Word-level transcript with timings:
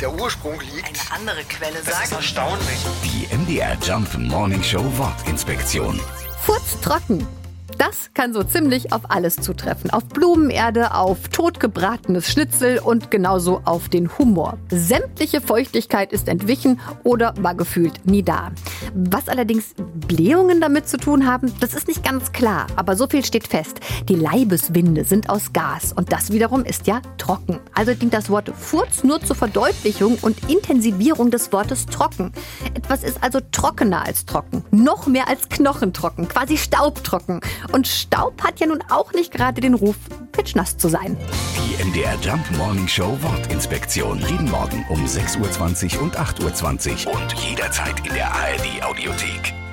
der 0.00 0.12
Ursprung 0.12 0.60
liegt. 0.60 0.86
Eine 0.86 0.98
andere 1.20 1.44
Quelle 1.44 1.74
Das 1.84 1.88
ist 1.88 2.10
sagt. 2.10 2.12
erstaunlich. 2.12 2.78
Die 3.04 3.34
MDR 3.34 3.76
Jump 3.82 4.16
Morning 4.18 4.62
Show 4.62 4.84
Wortinspektion. 4.98 6.00
Furztrocken. 6.42 7.26
Das 7.78 8.10
kann 8.14 8.32
so 8.32 8.42
ziemlich 8.42 8.92
auf 8.92 9.10
alles 9.10 9.36
zutreffen. 9.36 9.90
Auf 9.90 10.06
Blumenerde, 10.08 10.94
auf 10.94 11.28
totgebratenes 11.28 12.30
Schnitzel 12.30 12.78
und 12.78 13.10
genauso 13.10 13.60
auf 13.64 13.88
den 13.88 14.16
Humor. 14.18 14.56
Sämtliche 14.70 15.40
Feuchtigkeit 15.42 16.12
ist 16.12 16.28
entwichen 16.28 16.80
oder 17.04 17.34
war 17.38 17.54
gefühlt 17.54 18.06
nie 18.06 18.22
da. 18.22 18.52
Was 18.94 19.28
allerdings 19.28 19.74
Blähungen 20.06 20.60
damit 20.60 20.88
zu 20.88 20.96
tun 20.96 21.26
haben, 21.26 21.52
das 21.60 21.74
ist 21.74 21.88
nicht 21.88 22.02
ganz 22.02 22.32
klar. 22.32 22.66
Aber 22.76 22.96
so 22.96 23.06
viel 23.08 23.24
steht 23.24 23.46
fest. 23.46 23.80
Die 24.08 24.14
Leibeswinde 24.14 25.04
sind 25.04 25.28
aus 25.28 25.52
Gas 25.52 25.92
und 25.92 26.12
das 26.12 26.32
wiederum 26.32 26.64
ist 26.64 26.86
ja 26.86 27.02
trocken. 27.18 27.58
Also 27.74 27.92
dient 27.92 28.14
das 28.14 28.30
Wort 28.30 28.50
Furz 28.56 29.04
nur 29.04 29.20
zur 29.20 29.36
Verdeutlichung 29.36 30.16
und 30.22 30.50
Intensivierung 30.50 31.30
des 31.30 31.52
Wortes 31.52 31.86
trocken. 31.86 32.32
Etwas 32.74 33.02
ist 33.02 33.22
also 33.22 33.40
trockener 33.52 34.06
als 34.06 34.24
trocken. 34.24 34.64
Noch 34.70 35.06
mehr 35.06 35.28
als 35.28 35.48
knochentrocken. 35.48 36.28
Quasi 36.28 36.56
staubtrocken. 36.56 37.40
Und 37.72 37.86
Staub 37.86 38.42
hat 38.42 38.60
ja 38.60 38.66
nun 38.66 38.82
auch 38.90 39.12
nicht 39.12 39.32
gerade 39.32 39.60
den 39.60 39.74
Ruf, 39.74 39.96
pitschnass 40.32 40.76
zu 40.76 40.88
sein. 40.88 41.16
Die 41.56 41.84
MDR 41.84 42.16
Jump 42.20 42.44
Morning 42.56 42.88
Show 42.88 43.16
Wortinspektion. 43.22 44.20
Jeden 44.28 44.50
Morgen 44.50 44.84
um 44.88 45.04
6.20 45.04 45.96
Uhr 45.96 46.02
und 46.02 46.18
8.20 46.18 47.06
Uhr 47.06 47.14
und 47.14 47.32
jederzeit 47.34 48.06
in 48.06 48.14
der 48.14 48.32
ARD 48.32 48.82
Audiothek. 48.82 49.65